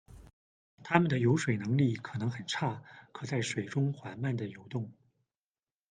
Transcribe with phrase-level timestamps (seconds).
[0.83, 4.91] 它们的游水能力可能很差，可在水中缓慢地游动。